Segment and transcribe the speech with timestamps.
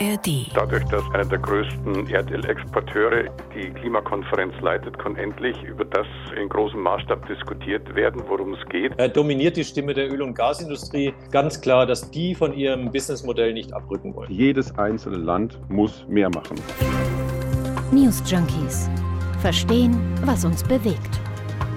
[0.00, 0.50] ARD.
[0.54, 6.06] Dadurch, dass einer der größten Erdölexporteure die Klimakonferenz leitet, kann endlich über das
[6.40, 8.92] in großem Maßstab diskutiert werden, worum es geht.
[8.96, 11.12] Er dominiert die Stimme der Öl- und Gasindustrie.
[11.30, 14.30] Ganz klar, dass die von ihrem Businessmodell nicht abrücken wollen.
[14.30, 16.56] Jedes einzelne Land muss mehr machen.
[17.90, 18.88] News Junkies.
[19.40, 21.20] Verstehen, was uns bewegt.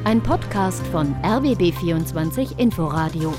[0.04, 3.34] Ein Podcast von RBB24 Inforadio.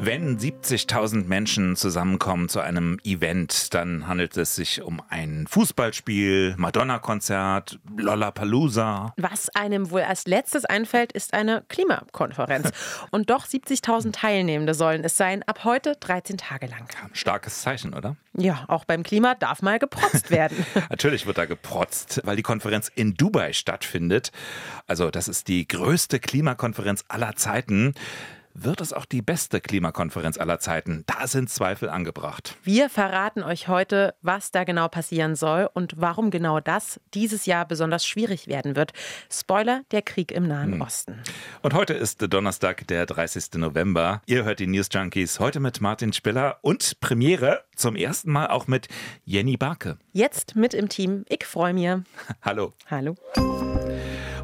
[0.00, 7.80] Wenn 70.000 Menschen zusammenkommen zu einem Event, dann handelt es sich um ein Fußballspiel, Madonna-Konzert,
[7.96, 9.12] Lollapalooza.
[9.16, 12.70] Was einem wohl als letztes einfällt, ist eine Klimakonferenz.
[13.10, 16.86] Und doch 70.000 Teilnehmende sollen es sein, ab heute 13 Tage lang.
[17.12, 18.14] Starkes Zeichen, oder?
[18.36, 20.64] Ja, auch beim Klima darf mal geprotzt werden.
[20.90, 24.30] Natürlich wird da geprotzt, weil die Konferenz in Dubai stattfindet.
[24.86, 27.94] Also das ist die größte Klimakonferenz aller Zeiten.
[28.60, 31.04] Wird es auch die beste Klimakonferenz aller Zeiten?
[31.06, 32.56] Da sind Zweifel angebracht.
[32.64, 37.68] Wir verraten euch heute, was da genau passieren soll und warum genau das dieses Jahr
[37.68, 38.92] besonders schwierig werden wird.
[39.30, 40.80] Spoiler, der Krieg im Nahen hm.
[40.80, 41.22] Osten.
[41.62, 43.54] Und heute ist Donnerstag, der 30.
[43.54, 44.22] November.
[44.26, 48.66] Ihr hört die News Junkies heute mit Martin Spiller und Premiere zum ersten Mal auch
[48.66, 48.88] mit
[49.24, 49.98] Jenny Barke.
[50.12, 51.24] Jetzt mit im Team.
[51.28, 51.88] Ich freue mich.
[52.42, 52.72] Hallo.
[52.90, 53.14] Hallo.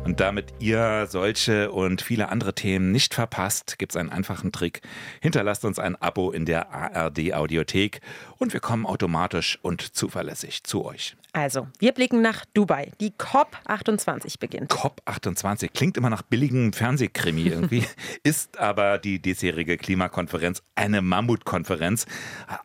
[0.05, 4.83] Und damit ihr solche und viele andere Themen nicht verpasst, gibt es einen einfachen Trick.
[5.23, 8.03] Hinterlasst uns ein Abo in der ARD Audiothek
[8.37, 11.17] und wir kommen automatisch und zuverlässig zu euch.
[11.37, 12.93] Also, wir blicken nach Dubai.
[13.01, 14.71] Die COP28 beginnt.
[14.71, 17.85] COP28 klingt immer nach billigem Fernsehkrimi irgendwie,
[18.23, 22.07] ist aber die diesjährige Klimakonferenz eine Mammutkonferenz.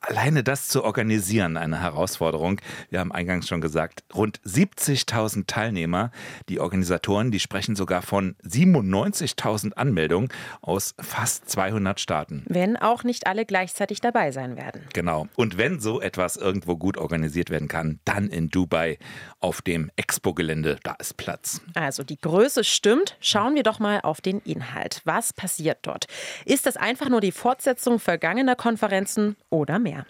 [0.01, 2.61] Alleine das zu organisieren, eine Herausforderung.
[2.91, 6.11] Wir haben eingangs schon gesagt, rund 70.000 Teilnehmer.
[6.47, 10.29] Die Organisatoren, die sprechen sogar von 97.000 Anmeldungen
[10.61, 12.43] aus fast 200 Staaten.
[12.47, 14.81] Wenn auch nicht alle gleichzeitig dabei sein werden.
[14.93, 15.27] Genau.
[15.35, 18.69] Und wenn so etwas irgendwo gut organisiert werden kann, dann in Dubai.
[18.69, 18.99] Dubai
[19.39, 20.79] auf dem Expo-Gelände.
[20.83, 21.61] Da ist Platz.
[21.73, 23.17] Also die Größe stimmt.
[23.19, 25.01] Schauen wir doch mal auf den Inhalt.
[25.05, 26.07] Was passiert dort?
[26.45, 30.05] Ist das einfach nur die Fortsetzung vergangener Konferenzen oder mehr?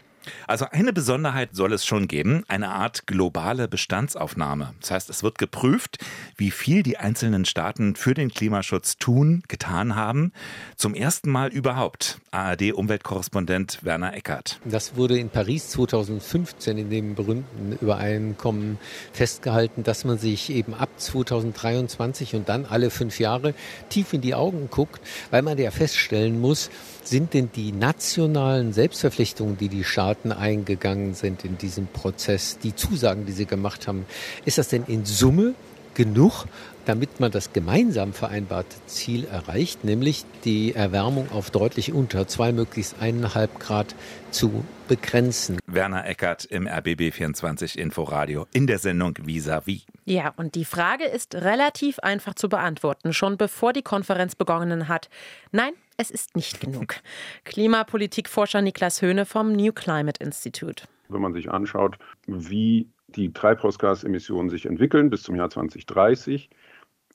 [0.47, 4.73] Also eine Besonderheit soll es schon geben, eine Art globale Bestandsaufnahme.
[4.81, 5.97] Das heißt, es wird geprüft,
[6.37, 10.31] wie viel die einzelnen Staaten für den Klimaschutz tun, getan haben.
[10.75, 12.19] Zum ersten Mal überhaupt.
[12.31, 14.59] ARD-Umweltkorrespondent Werner Eckert.
[14.65, 18.77] Das wurde in Paris 2015 in dem berühmten Übereinkommen
[19.13, 23.53] festgehalten, dass man sich eben ab 2023 und dann alle fünf Jahre
[23.89, 26.69] tief in die Augen guckt, weil man ja feststellen muss,
[27.03, 33.25] sind denn die nationalen Selbstverpflichtungen, die die Staaten eingegangen sind in diesem Prozess, die Zusagen,
[33.25, 34.05] die sie gemacht haben,
[34.45, 35.55] ist das denn in Summe
[35.93, 36.45] genug,
[36.85, 42.95] damit man das gemeinsam vereinbarte Ziel erreicht, nämlich die Erwärmung auf deutlich unter zwei, möglichst
[42.99, 43.93] eineinhalb Grad
[44.31, 45.59] zu begrenzen.
[45.67, 49.85] Werner Eckert im RBB 24 Inforadio in der Sendung Vis-a-vis.
[50.05, 55.09] Ja, und die Frage ist relativ einfach zu beantworten, schon bevor die Konferenz begonnen hat.
[55.51, 56.95] Nein, es ist nicht genug.
[57.43, 60.87] Klimapolitikforscher Niklas Höhne vom New Climate Institute.
[61.09, 66.49] Wenn man sich anschaut, wie die Treibhausgasemissionen sich entwickeln bis zum Jahr 2030,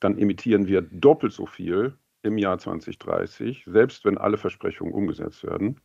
[0.01, 5.81] dann emittieren wir doppelt so viel im Jahr 2030, selbst wenn alle Versprechungen umgesetzt werden,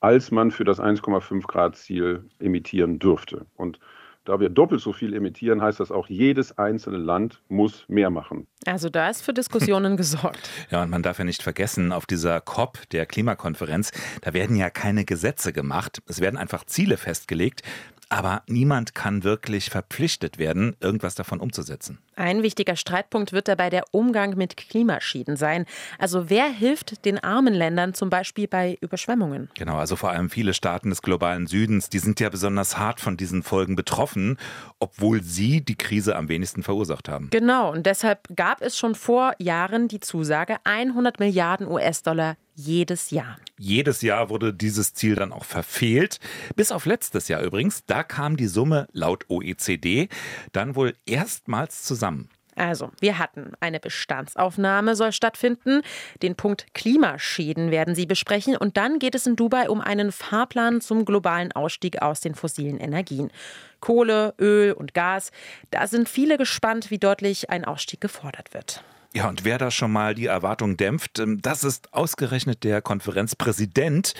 [0.00, 3.44] als man für das 1,5 Grad Ziel emittieren dürfte.
[3.56, 3.78] Und
[4.28, 8.46] da wir doppelt so viel emittieren, heißt das auch, jedes einzelne Land muss mehr machen.
[8.66, 10.50] Also da ist für Diskussionen gesorgt.
[10.70, 13.90] Ja, und man darf ja nicht vergessen, auf dieser COP, der Klimakonferenz,
[14.20, 16.02] da werden ja keine Gesetze gemacht.
[16.06, 17.62] Es werden einfach Ziele festgelegt.
[18.10, 21.98] Aber niemand kann wirklich verpflichtet werden, irgendwas davon umzusetzen.
[22.16, 25.66] Ein wichtiger Streitpunkt wird dabei der Umgang mit Klimaschäden sein.
[25.98, 29.50] Also wer hilft den armen Ländern zum Beispiel bei Überschwemmungen?
[29.54, 33.16] Genau, also vor allem viele Staaten des globalen Südens, die sind ja besonders hart von
[33.16, 34.38] diesen Folgen betroffen,
[34.78, 37.28] obwohl sie die Krise am wenigsten verursacht haben.
[37.30, 43.36] Genau, und deshalb gab es schon vor Jahren die Zusage, 100 Milliarden US-Dollar jedes Jahr.
[43.56, 46.18] Jedes Jahr wurde dieses Ziel dann auch verfehlt.
[46.56, 47.84] Bis auf letztes Jahr übrigens.
[47.86, 50.08] Da kam die Summe laut OECD
[50.52, 52.28] dann wohl erstmals zusammen.
[52.56, 55.82] Also, wir hatten eine Bestandsaufnahme soll stattfinden.
[56.22, 58.56] Den Punkt Klimaschäden werden Sie besprechen.
[58.56, 62.78] Und dann geht es in Dubai um einen Fahrplan zum globalen Ausstieg aus den fossilen
[62.78, 63.30] Energien.
[63.78, 65.30] Kohle, Öl und Gas.
[65.70, 68.82] Da sind viele gespannt, wie deutlich ein Ausstieg gefordert wird.
[69.14, 74.12] Ja, und wer da schon mal die Erwartung dämpft, ähm, das ist ausgerechnet der Konferenzpräsident.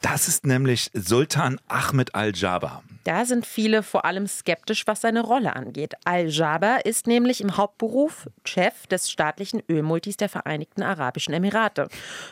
[0.00, 2.82] Das ist nämlich Sultan Ahmed Al-Jaber.
[3.04, 5.94] Da sind viele vor allem skeptisch, was seine Rolle angeht.
[6.04, 11.88] Al-Jaber ist nämlich im Hauptberuf Chef des staatlichen Ölmultis der Vereinigten Arabischen Emirate.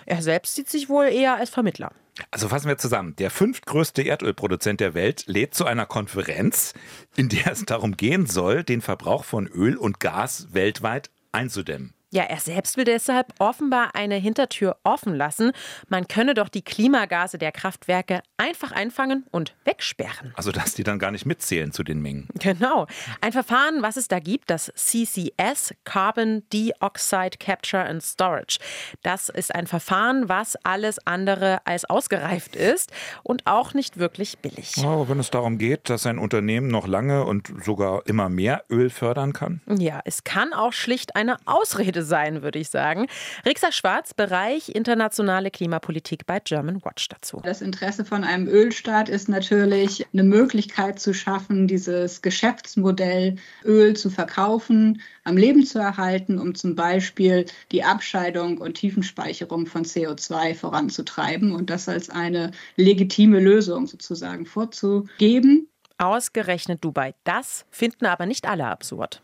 [0.07, 1.93] Er selbst sieht sich wohl eher als Vermittler.
[2.31, 3.17] Also fassen wir zusammen.
[3.17, 6.75] Der fünftgrößte Erdölproduzent der Welt lädt zu einer Konferenz,
[7.17, 11.95] in der es darum gehen soll, den Verbrauch von Öl und Gas weltweit einzudämmen.
[12.11, 15.53] Ja, er selbst will deshalb offenbar eine Hintertür offen lassen.
[15.89, 20.33] Man könne doch die Klimagase der Kraftwerke einfach einfangen und wegsperren.
[20.35, 22.27] Also, dass die dann gar nicht mitzählen zu den Mengen.
[22.39, 22.87] Genau.
[23.21, 28.59] Ein Verfahren, was es da gibt, das CCS, Carbon Dioxide Capture and Storage.
[29.03, 32.91] Das ist ein Verfahren, was alles andere als ausgereift ist
[33.23, 34.73] und auch nicht wirklich billig.
[34.79, 38.89] Aber wenn es darum geht, dass ein Unternehmen noch lange und sogar immer mehr Öl
[38.89, 39.61] fördern kann?
[39.67, 43.07] Ja, es kann auch schlicht eine Ausrede Rede sein, würde ich sagen.
[43.45, 47.41] Rixa Schwarz, Bereich internationale Klimapolitik bei German Watch dazu.
[47.45, 54.11] Das Interesse von einem Ölstaat ist natürlich, eine Möglichkeit zu schaffen, dieses Geschäftsmodell Öl zu
[54.11, 61.53] verkaufen, am Leben zu erhalten, um zum Beispiel die Abscheidung und Tiefenspeicherung von CO2 voranzutreiben
[61.53, 65.69] und das als eine legitime Lösung sozusagen vorzugeben.
[65.99, 67.15] Ausgerechnet Dubai.
[67.25, 69.21] Das finden aber nicht alle absurd.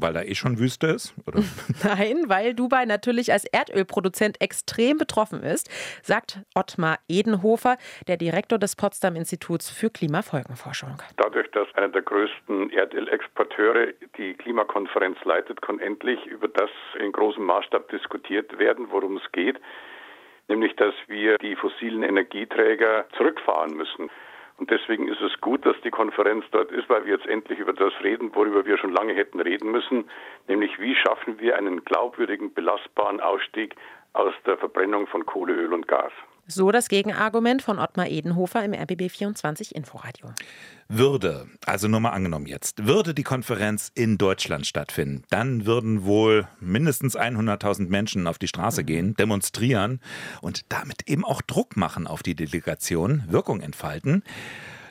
[0.00, 1.14] Weil da eh schon Wüste ist?
[1.26, 1.42] Oder?
[1.84, 5.70] Nein, weil Dubai natürlich als Erdölproduzent extrem betroffen ist,
[6.02, 7.76] sagt Ottmar Edenhofer,
[8.08, 10.96] der Direktor des Potsdam Instituts für Klimafolgenforschung.
[11.16, 17.44] Dadurch, dass einer der größten Erdölexporteure die Klimakonferenz leitet, kann endlich über das in großem
[17.44, 19.60] Maßstab diskutiert werden, worum es geht,
[20.48, 24.10] nämlich dass wir die fossilen Energieträger zurückfahren müssen.
[24.58, 27.72] Und deswegen ist es gut, dass die Konferenz dort ist, weil wir jetzt endlich über
[27.72, 30.08] das reden, worüber wir schon lange hätten reden müssen,
[30.46, 33.74] nämlich wie schaffen wir einen glaubwürdigen, belastbaren Ausstieg
[34.12, 36.12] aus der Verbrennung von Kohle, Öl und Gas.
[36.46, 40.32] So das Gegenargument von Ottmar Edenhofer im RBB24 Inforadio.
[40.88, 46.46] Würde, also nur mal angenommen jetzt, würde die Konferenz in Deutschland stattfinden, dann würden wohl
[46.60, 48.86] mindestens 100.000 Menschen auf die Straße mhm.
[48.86, 50.00] gehen, demonstrieren
[50.42, 54.22] und damit eben auch Druck machen auf die Delegation, Wirkung entfalten.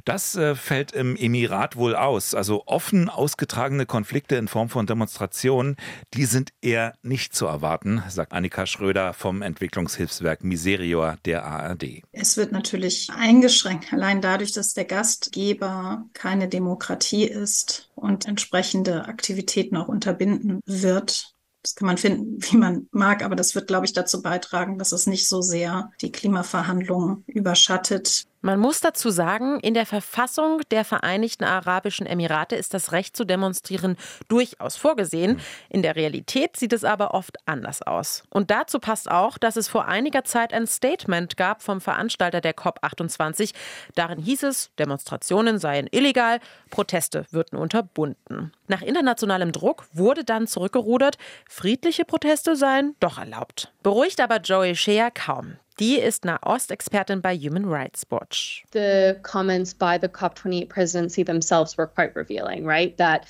[0.05, 2.35] Das äh, fällt im Emirat wohl aus.
[2.35, 5.77] Also offen ausgetragene Konflikte in Form von Demonstrationen,
[6.13, 12.01] die sind eher nicht zu erwarten, sagt Annika Schröder vom Entwicklungshilfswerk Miserior der ARD.
[12.11, 19.77] Es wird natürlich eingeschränkt, allein dadurch, dass der Gastgeber keine Demokratie ist und entsprechende Aktivitäten
[19.77, 21.33] auch unterbinden wird.
[21.61, 24.91] Das kann man finden, wie man mag, aber das wird, glaube ich, dazu beitragen, dass
[24.91, 28.25] es nicht so sehr die Klimaverhandlungen überschattet.
[28.45, 33.23] Man muss dazu sagen, in der Verfassung der Vereinigten Arabischen Emirate ist das Recht zu
[33.23, 33.95] demonstrieren
[34.27, 35.39] durchaus vorgesehen.
[35.69, 38.23] In der Realität sieht es aber oft anders aus.
[38.29, 42.53] Und dazu passt auch, dass es vor einiger Zeit ein Statement gab vom Veranstalter der
[42.53, 43.53] COP28.
[43.95, 48.51] Darin hieß es, Demonstrationen seien illegal, Proteste würden unterbunden.
[48.67, 51.17] Nach internationalem Druck wurde dann zurückgerudert,
[51.49, 53.71] friedliche Proteste seien doch erlaubt.
[53.83, 55.55] Beruhigt aber Joey Shea kaum.
[55.79, 58.63] Die ist Nahost-Expertin bei Human Rights Watch.
[58.73, 62.95] The comments by the COP28 presidency themselves were quite revealing, right?
[62.97, 63.25] That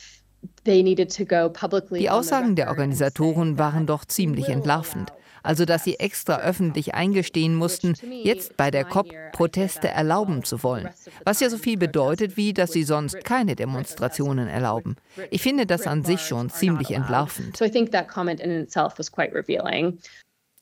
[0.65, 5.13] die Aussagen der Organisatoren waren doch ziemlich entlarvend.
[5.41, 10.89] Also, dass sie extra öffentlich eingestehen mussten, jetzt bei der COP Proteste erlauben zu wollen.
[11.25, 14.95] Was ja so viel bedeutet, wie dass sie sonst keine Demonstrationen erlauben.
[15.31, 17.57] Ich finde das an sich schon ziemlich entlarvend.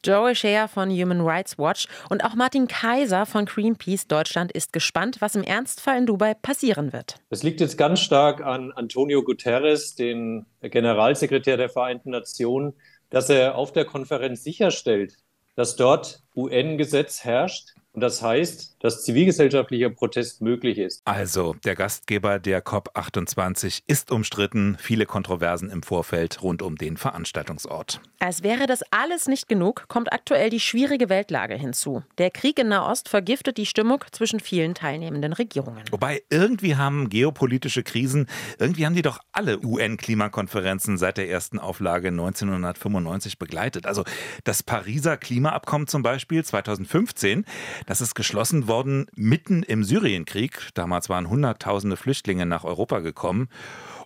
[0.03, 5.17] Joel Scheer von Human Rights Watch und auch Martin Kaiser von Greenpeace Deutschland ist gespannt,
[5.19, 7.17] was im Ernstfall in Dubai passieren wird.
[7.29, 12.73] Es liegt jetzt ganz stark an Antonio Guterres, den Generalsekretär der Vereinten Nationen,
[13.11, 15.17] dass er auf der Konferenz sicherstellt,
[15.55, 21.01] dass dort UN-Gesetz herrscht, und das heißt, dass zivilgesellschaftlicher Protest möglich ist.
[21.05, 28.01] Also, der Gastgeber der COP28 ist umstritten, viele Kontroversen im Vorfeld rund um den Veranstaltungsort.
[28.19, 32.03] Als wäre das alles nicht genug, kommt aktuell die schwierige Weltlage hinzu.
[32.17, 35.83] Der Krieg in Nahost vergiftet die Stimmung zwischen vielen teilnehmenden Regierungen.
[35.91, 42.07] Wobei irgendwie haben geopolitische Krisen, irgendwie haben die doch alle UN-Klimakonferenzen seit der ersten Auflage
[42.07, 43.85] 1995 begleitet.
[43.85, 44.03] Also
[44.43, 47.45] das Pariser Klimaabkommen zum Beispiel 2015,
[47.85, 50.69] das ist geschlossen worden mitten im Syrienkrieg.
[50.73, 53.49] Damals waren Hunderttausende Flüchtlinge nach Europa gekommen.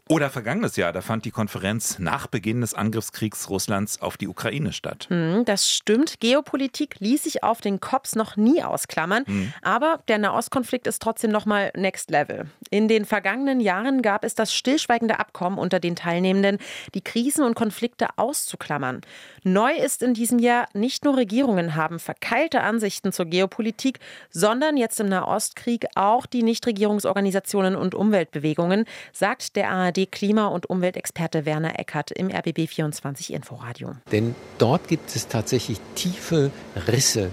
[0.08, 4.72] Oder vergangenes Jahr, da fand die Konferenz nach Beginn des Angriffskriegs Russlands auf die Ukraine
[4.72, 5.08] statt.
[5.10, 6.20] Hm, das stimmt.
[6.20, 9.24] Geopolitik ließ sich auf den COPs noch nie ausklammern.
[9.26, 9.54] Mhm.
[9.64, 12.46] Aber der Nahostkonflikt ist trotzdem nochmal Next Level.
[12.70, 16.60] In den vergangenen Jahren gab es das stillschweigende Abkommen unter den Teilnehmenden,
[16.94, 19.02] die Krisen und Konflikte auszuklammern.
[19.42, 23.98] Neu ist in diesem Jahr, nicht nur Regierungen haben verkeilte Ansichten zur Geopolitik,
[24.30, 31.46] sondern jetzt im Nahostkrieg auch die Nichtregierungsorganisationen und Umweltbewegungen, sagt der ARD ARD-Klima- und Umweltexperte
[31.46, 33.94] Werner Eckert im RBB24 Inforadio.
[34.12, 36.52] Denn dort gibt es tatsächlich tiefe
[36.88, 37.32] Risse.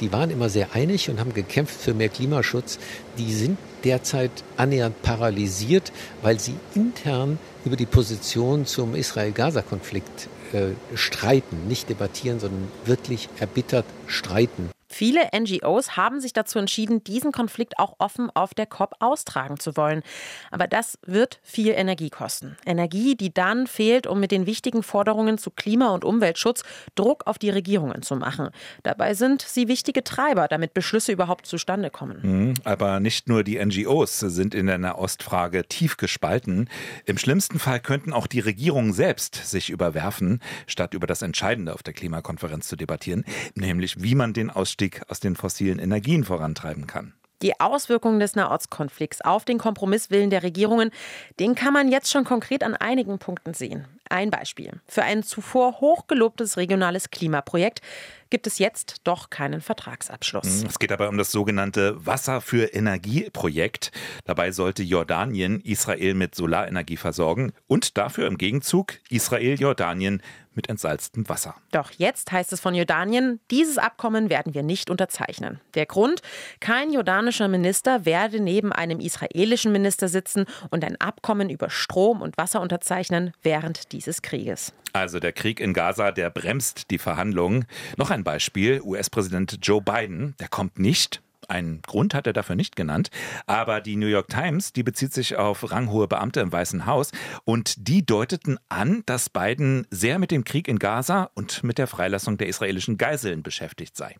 [0.00, 2.78] Die waren immer sehr einig und haben gekämpft für mehr Klimaschutz.
[3.18, 11.68] Die sind derzeit annähernd paralysiert, weil sie intern über die Position zum Israel-Gaza-Konflikt äh, streiten,
[11.68, 14.70] nicht debattieren, sondern wirklich erbittert streiten.
[14.92, 19.76] Viele NGOs haben sich dazu entschieden, diesen Konflikt auch offen auf der COP austragen zu
[19.76, 20.02] wollen.
[20.50, 22.56] Aber das wird viel Energie kosten.
[22.66, 26.64] Energie, die dann fehlt, um mit den wichtigen Forderungen zu Klima- und Umweltschutz
[26.96, 28.50] Druck auf die Regierungen zu machen.
[28.82, 32.18] Dabei sind sie wichtige Treiber, damit Beschlüsse überhaupt zustande kommen.
[32.22, 36.68] Mhm, aber nicht nur die NGOs sind in der Nahostfrage tief gespalten.
[37.06, 41.84] Im schlimmsten Fall könnten auch die Regierungen selbst sich überwerfen, statt über das Entscheidende auf
[41.84, 46.86] der Klimakonferenz zu debattieren, nämlich wie man den Ausstieg Ausstieg aus den fossilen Energien vorantreiben
[46.86, 47.12] kann.
[47.42, 50.90] Die Auswirkungen des Nahostkonflikts auf den Kompromisswillen der Regierungen,
[51.38, 53.86] den kann man jetzt schon konkret an einigen Punkten sehen.
[54.10, 54.72] Ein Beispiel.
[54.86, 57.80] Für ein zuvor hochgelobtes regionales Klimaprojekt
[58.28, 60.64] gibt es jetzt doch keinen Vertragsabschluss.
[60.64, 63.90] Es geht dabei um das sogenannte Wasser für Energie-Projekt.
[64.24, 70.22] Dabei sollte Jordanien Israel mit Solarenergie versorgen und dafür im Gegenzug Israel Jordanien
[70.54, 71.54] mit entsalztem Wasser.
[71.70, 75.60] Doch jetzt heißt es von Jordanien, dieses Abkommen werden wir nicht unterzeichnen.
[75.74, 76.22] Der Grund,
[76.58, 82.36] kein jordanischer Minister werde neben einem israelischen Minister sitzen und ein Abkommen über Strom und
[82.36, 84.72] Wasser unterzeichnen während dieses Krieges.
[84.94, 87.66] Also der Krieg in Gaza, der bremst die Verhandlungen.
[87.98, 92.76] Noch ein Beispiel, US-Präsident Joe Biden, der kommt nicht einen Grund hat er dafür nicht
[92.76, 93.10] genannt,
[93.46, 97.10] aber die New York Times, die bezieht sich auf ranghohe Beamte im Weißen Haus
[97.44, 101.88] und die deuteten an, dass Biden sehr mit dem Krieg in Gaza und mit der
[101.88, 104.14] Freilassung der israelischen Geiseln beschäftigt sei.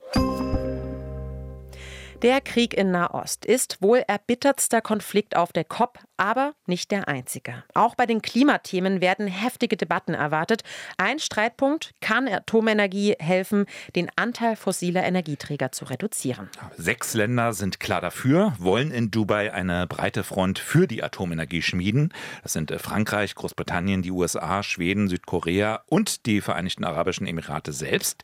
[2.22, 7.64] Der Krieg in Nahost ist wohl erbittertster Konflikt auf der COP, aber nicht der einzige.
[7.72, 10.60] Auch bei den Klimathemen werden heftige Debatten erwartet.
[10.98, 13.64] Ein Streitpunkt, kann Atomenergie helfen,
[13.96, 16.50] den Anteil fossiler Energieträger zu reduzieren?
[16.76, 22.12] Sechs Länder sind klar dafür, wollen in Dubai eine breite Front für die Atomenergie schmieden.
[22.42, 28.22] Das sind äh, Frankreich, Großbritannien, die USA, Schweden, Südkorea und die Vereinigten Arabischen Emirate selbst.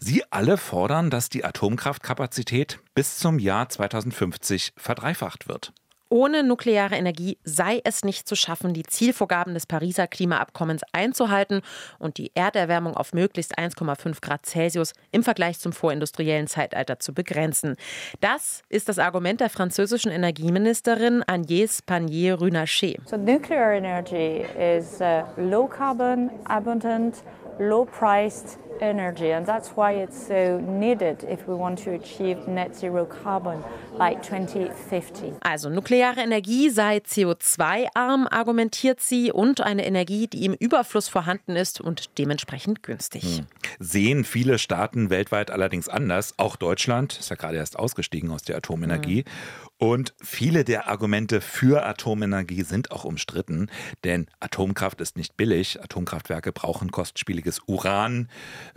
[0.00, 5.72] Sie alle fordern, dass die Atomkraftkapazität bis zum Jahr 2050 verdreifacht wird.
[6.08, 11.62] Ohne nukleare Energie sei es nicht zu schaffen, die Zielvorgaben des Pariser Klimaabkommens einzuhalten
[11.98, 17.74] und die Erderwärmung auf möglichst 1,5 Grad Celsius im Vergleich zum vorindustriellen Zeitalter zu begrenzen.
[18.20, 23.00] Das ist das Argument der französischen Energieministerin Agnès Pannier-Runacher.
[23.06, 27.24] So nuclear energy is uh, low carbon, abundant,
[27.58, 32.74] low priced energy and that's why it's so needed if we want to achieve net
[32.74, 33.62] zero carbon
[33.98, 35.34] by 2050.
[35.40, 41.80] Also nukleare Energie sei CO2-arm, argumentiert sie, und eine Energie, die im Überfluss vorhanden ist
[41.80, 43.38] und dementsprechend günstig.
[43.38, 43.46] Hm.
[43.78, 46.34] Sehen viele Staaten weltweit allerdings anders.
[46.36, 49.24] Auch Deutschland ist ja gerade erst ausgestiegen aus der Atomenergie.
[49.24, 49.66] Hm.
[49.78, 53.68] Und viele der Argumente für Atomenergie sind auch umstritten,
[54.04, 55.82] denn Atomkraft ist nicht billig.
[55.82, 58.28] Atomkraftwerke brauchen kostspieliges Uran.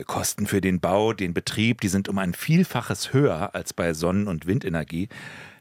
[0.05, 4.27] Kosten für den Bau, den Betrieb, die sind um ein Vielfaches höher als bei Sonnen-
[4.27, 5.09] und Windenergie.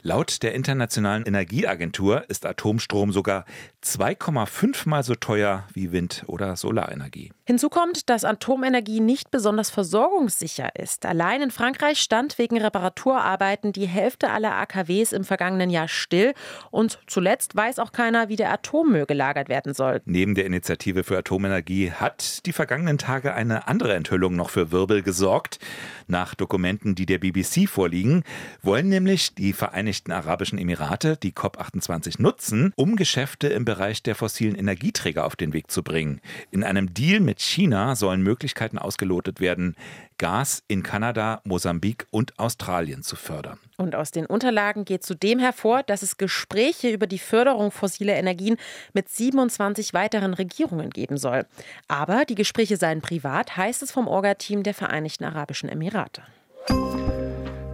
[0.03, 3.45] Laut der Internationalen Energieagentur ist Atomstrom sogar
[3.85, 7.33] 2,5 mal so teuer wie Wind- oder Solarenergie.
[7.47, 11.05] Hinzu kommt, dass Atomenergie nicht besonders versorgungssicher ist.
[11.05, 16.35] Allein in Frankreich stand wegen Reparaturarbeiten die Hälfte aller AKWs im vergangenen Jahr still.
[16.71, 20.01] Und zuletzt weiß auch keiner, wie der Atommüll gelagert werden soll.
[20.05, 25.03] Neben der Initiative für Atomenergie hat die vergangenen Tage eine andere Enthüllung noch für Wirbel
[25.03, 25.59] gesorgt.
[26.07, 28.23] Nach Dokumenten, die der BBC vorliegen,
[28.63, 34.15] wollen nämlich die Vereinigten Vereinigten Arabischen Emirate die COP28 nutzen, um Geschäfte im Bereich der
[34.15, 36.21] fossilen Energieträger auf den Weg zu bringen.
[36.51, 39.77] In einem Deal mit China sollen Möglichkeiten ausgelotet werden,
[40.19, 43.59] Gas in Kanada, Mosambik und Australien zu fördern.
[43.79, 48.59] Und aus den Unterlagen geht zudem hervor, dass es Gespräche über die Förderung fossiler Energien
[48.93, 51.47] mit 27 weiteren Regierungen geben soll.
[51.87, 56.25] Aber die Gespräche seien privat, heißt es vom Orga-Team der Vereinigten Arabischen Emirate.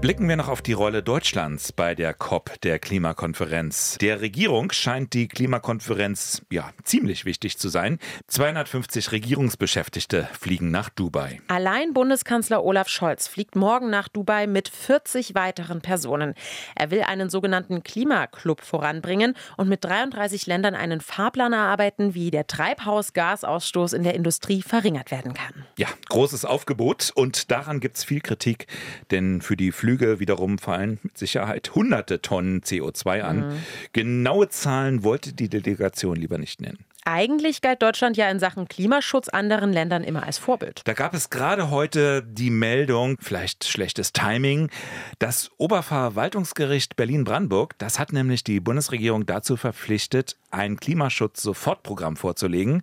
[0.04, 3.96] Blicken wir noch auf die Rolle Deutschlands bei der COP, der Klimakonferenz.
[4.02, 7.98] Der Regierung scheint die Klimakonferenz ja ziemlich wichtig zu sein.
[8.26, 11.40] 250 Regierungsbeschäftigte fliegen nach Dubai.
[11.48, 16.34] Allein Bundeskanzler Olaf Scholz fliegt morgen nach Dubai mit 40 weiteren Personen.
[16.76, 22.46] Er will einen sogenannten Klimaclub voranbringen und mit 33 Ländern einen Fahrplan erarbeiten, wie der
[22.46, 25.64] Treibhausgasausstoß in der Industrie verringert werden kann.
[25.78, 28.66] Ja, großes Aufgebot und daran gibt es viel Kritik,
[29.10, 33.36] denn für die Flüge Flüge wiederum fallen mit Sicherheit hunderte Tonnen CO2 an.
[33.36, 33.62] Mhm.
[33.92, 36.84] Genaue Zahlen wollte die Delegation lieber nicht nennen.
[37.06, 40.80] Eigentlich galt Deutschland ja in Sachen Klimaschutz anderen Ländern immer als Vorbild.
[40.86, 44.70] Da gab es gerade heute die Meldung, vielleicht schlechtes Timing,
[45.18, 52.82] das Oberverwaltungsgericht Berlin-Brandenburg, das hat nämlich die Bundesregierung dazu verpflichtet, ein Klimaschutz-Sofortprogramm vorzulegen.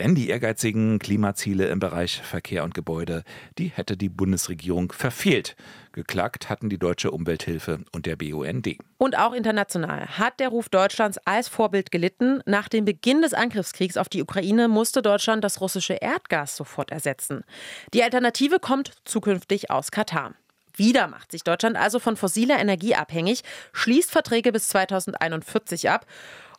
[0.00, 3.22] Denn die ehrgeizigen Klimaziele im Bereich Verkehr und Gebäude,
[3.58, 5.56] die hätte die Bundesregierung verfehlt.
[5.92, 8.78] Geklagt hatten die Deutsche Umwelthilfe und der BUND.
[8.96, 12.40] Und auch international hat der Ruf Deutschlands als Vorbild gelitten.
[12.46, 17.44] Nach dem Beginn des Angriffskriegs auf die Ukraine musste Deutschland das russische Erdgas sofort ersetzen.
[17.92, 20.32] Die Alternative kommt zukünftig aus Katar.
[20.74, 23.42] Wieder macht sich Deutschland also von fossiler Energie abhängig,
[23.74, 26.06] schließt Verträge bis 2041 ab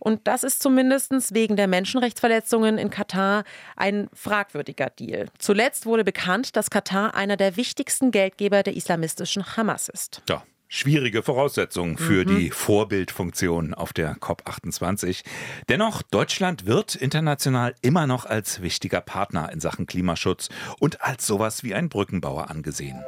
[0.01, 3.43] und das ist zumindest wegen der Menschenrechtsverletzungen in Katar
[3.75, 5.27] ein fragwürdiger Deal.
[5.38, 10.24] Zuletzt wurde bekannt, dass Katar einer der wichtigsten Geldgeber der islamistischen Hamas ist.
[10.27, 12.36] Ja, schwierige Voraussetzungen für mhm.
[12.36, 15.24] die Vorbildfunktion auf der COP28.
[15.70, 21.63] Dennoch, Deutschland wird international immer noch als wichtiger Partner in Sachen Klimaschutz und als sowas
[21.63, 23.03] wie ein Brückenbauer angesehen.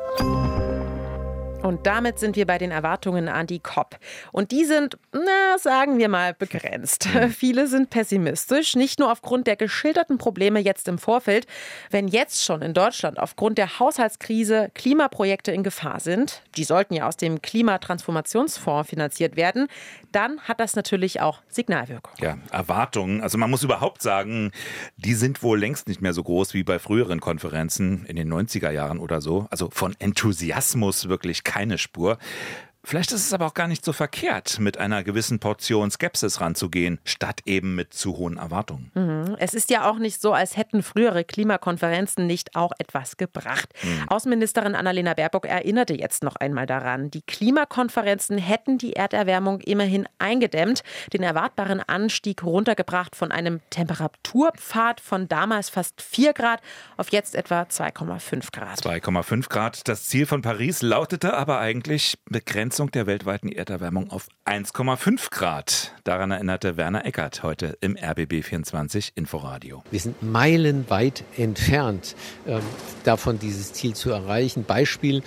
[1.63, 3.97] Und damit sind wir bei den Erwartungen an die COP.
[4.33, 7.07] Und die sind, na, sagen wir mal, begrenzt.
[7.13, 7.29] Mhm.
[7.31, 11.47] Viele sind pessimistisch, nicht nur aufgrund der geschilderten Probleme jetzt im Vorfeld.
[11.89, 17.07] Wenn jetzt schon in Deutschland aufgrund der Haushaltskrise Klimaprojekte in Gefahr sind, die sollten ja
[17.07, 19.67] aus dem Klimatransformationsfonds finanziert werden,
[20.11, 22.13] dann hat das natürlich auch Signalwirkung.
[22.19, 23.21] Ja, Erwartungen.
[23.21, 24.51] Also man muss überhaupt sagen,
[24.97, 28.69] die sind wohl längst nicht mehr so groß wie bei früheren Konferenzen in den 90er
[28.69, 29.47] Jahren oder so.
[29.49, 32.17] Also von Enthusiasmus wirklich keine Spur.
[32.85, 36.99] Vielleicht ist es aber auch gar nicht so verkehrt, mit einer gewissen Portion Skepsis ranzugehen,
[37.05, 38.91] statt eben mit zu hohen Erwartungen.
[38.93, 39.37] Mhm.
[39.39, 43.69] Es ist ja auch nicht so, als hätten frühere Klimakonferenzen nicht auch etwas gebracht.
[43.81, 44.09] Mhm.
[44.09, 50.83] Außenministerin Annalena Baerbock erinnerte jetzt noch einmal daran, die Klimakonferenzen hätten die Erderwärmung immerhin eingedämmt,
[51.13, 56.61] den erwartbaren Anstieg runtergebracht von einem Temperaturpfad von damals fast 4 Grad
[56.97, 58.79] auf jetzt etwa 2,5 Grad.
[58.79, 59.87] 2,5 Grad.
[59.87, 65.91] Das Ziel von Paris lautete aber eigentlich begrenzt Begrenzung der weltweiten Erderwärmung auf 1,5 Grad.
[66.05, 69.83] Daran erinnerte Werner Eckert heute im RBB24 Inforadio.
[69.91, 72.15] Wir sind meilenweit entfernt
[72.47, 72.57] äh,
[73.03, 74.63] davon, dieses Ziel zu erreichen.
[74.63, 75.21] Beispiel,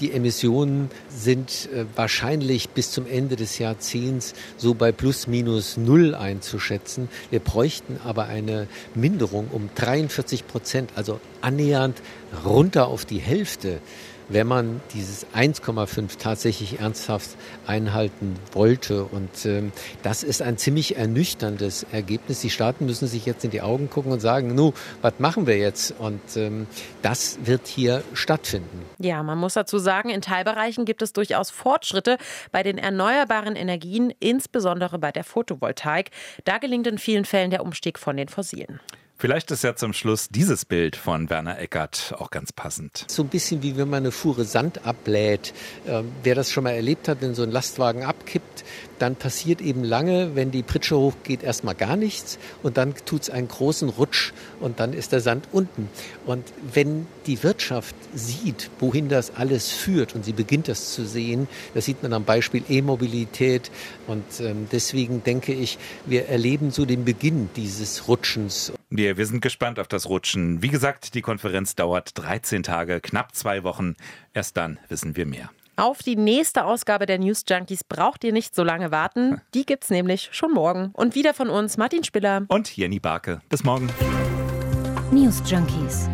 [0.00, 6.14] die Emissionen sind äh, wahrscheinlich bis zum Ende des Jahrzehnts so bei plus minus null
[6.14, 7.10] einzuschätzen.
[7.28, 12.00] Wir bräuchten aber eine Minderung um 43 Prozent, also annähernd
[12.42, 13.82] runter auf die Hälfte
[14.28, 17.30] wenn man dieses 1,5 tatsächlich ernsthaft
[17.66, 19.04] einhalten wollte.
[19.04, 22.40] Und ähm, das ist ein ziemlich ernüchterndes Ergebnis.
[22.40, 25.58] Die Staaten müssen sich jetzt in die Augen gucken und sagen, nu, was machen wir
[25.58, 25.94] jetzt?
[25.98, 26.66] Und ähm,
[27.02, 28.84] das wird hier stattfinden.
[28.98, 32.18] Ja, man muss dazu sagen, in Teilbereichen gibt es durchaus Fortschritte
[32.52, 36.10] bei den erneuerbaren Energien, insbesondere bei der Photovoltaik.
[36.44, 38.80] Da gelingt in vielen Fällen der Umstieg von den fossilen.
[39.18, 43.06] Vielleicht ist ja zum Schluss dieses Bild von Werner Eckert auch ganz passend.
[43.08, 45.54] So ein bisschen wie wenn man eine Fuhre Sand ablädt.
[45.86, 48.64] Ähm, wer das schon mal erlebt hat, wenn so ein Lastwagen abkippt,
[48.98, 53.30] dann passiert eben lange, wenn die Pritsche hochgeht, erstmal gar nichts und dann tut es
[53.30, 55.88] einen großen Rutsch und dann ist der Sand unten.
[56.26, 61.48] Und wenn die Wirtschaft sieht, wohin das alles führt und sie beginnt das zu sehen,
[61.74, 63.70] das sieht man am Beispiel E-Mobilität
[64.06, 68.72] und ähm, deswegen denke ich, wir erleben so den Beginn dieses Rutschens.
[68.96, 70.62] Wir, wir sind gespannt auf das Rutschen.
[70.62, 73.94] Wie gesagt, die Konferenz dauert 13 Tage, knapp zwei Wochen.
[74.32, 75.50] Erst dann wissen wir mehr.
[75.76, 79.42] Auf die nächste Ausgabe der News Junkies braucht ihr nicht so lange warten.
[79.52, 80.92] Die gibt's nämlich schon morgen.
[80.94, 83.42] Und wieder von uns Martin Spiller und Jenny Barke.
[83.50, 83.90] Bis morgen.
[85.10, 86.08] News Junkies.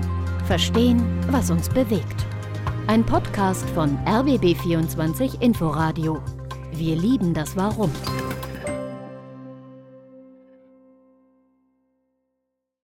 [0.49, 2.27] Verstehen, was uns bewegt.
[2.89, 6.21] Ein Podcast von RBB24 Inforadio.
[6.73, 7.93] Wir lieben das Warum.